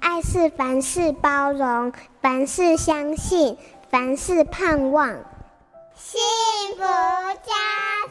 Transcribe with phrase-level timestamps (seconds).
[0.00, 3.56] 爱是凡事包容，凡事相信，
[3.90, 5.08] 凡事盼望。
[5.94, 6.20] 幸
[6.76, 7.52] 福家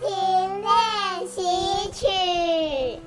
[0.02, 3.02] 庭练习曲。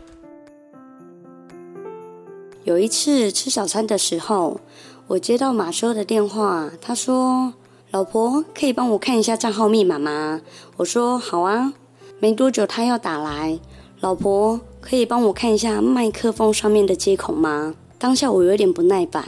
[2.65, 4.61] 有一次吃早餐的时候，
[5.07, 7.53] 我接到马修的电话，他说
[7.91, 10.41] ：“老婆，可以帮我看一下账号密码吗？”
[10.77, 11.73] 我说：“好啊。”
[12.21, 13.59] 没多久他要打来，
[14.01, 17.75] 老婆，可以帮我看一下麦克风上面的接口吗？
[18.01, 19.23] 当下我有点不耐烦，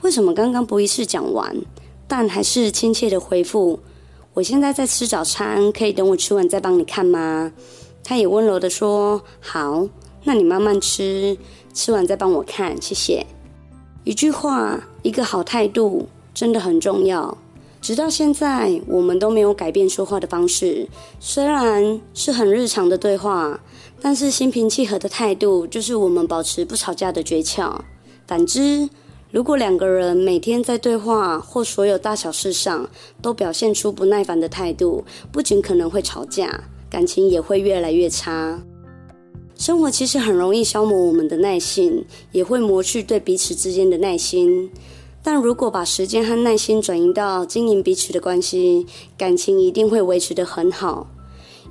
[0.00, 1.54] 为什么刚刚不一次讲完，
[2.08, 3.78] 但还是亲切的回复
[4.32, 7.52] ：“我现在在吃早餐，可以等我吃完再帮你看吗？”
[8.02, 9.86] 他也温柔的说：“好，
[10.24, 11.36] 那你慢慢吃，
[11.74, 13.26] 吃完再帮我看，谢谢。”
[14.04, 17.36] 一句话，一个好态度，真的很重要。
[17.82, 20.88] 直到现在，我们都没有改变说话的方式。
[21.20, 23.60] 虽然是很日常的对话，
[24.00, 27.78] 但是心平气和的态度就是我们保持不吵架的诀窍。
[28.26, 28.88] 反之，
[29.30, 32.88] 如果两个人每天在对话或所有大小事上
[33.22, 38.62] 都表现出不耐烦的态度，不仅可能会吵架，感情也会越来越差。
[39.56, 44.70] 生活其实很容易消磨我们的耐性，也会磨去对彼此之间的耐心。
[45.22, 51.08] 但如果把时间和耐心转移到经营彼此的关系，感情一定会维持得很好。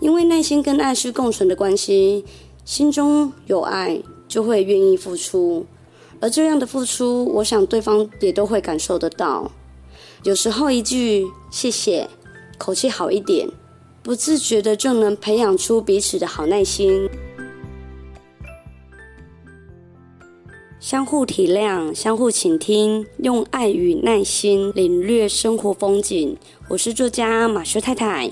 [0.01, 2.25] 因为耐心跟爱是共存的关系，
[2.65, 5.65] 心中有爱就会愿意付出，
[6.21, 9.51] 而这样的付出，我想对方也都会感受得到。
[10.23, 12.09] 有时候一句谢谢，
[12.57, 13.47] 口气好一点，
[14.01, 17.09] 不自觉的就能培养出彼此的好耐心。
[20.79, 26.37] 相互体谅，相互倾听，用爱与耐心领略生活风景。
[26.67, 28.31] 我是作家马修太太。